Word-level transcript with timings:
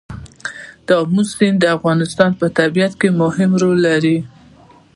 آمو 0.97 1.21
سیند 1.31 1.57
د 1.59 1.65
افغانستان 1.77 2.31
په 2.39 2.45
طبیعت 2.57 2.93
کې 2.99 3.09
مهم 3.21 3.51
رول 3.61 3.77
لري. 3.87 4.17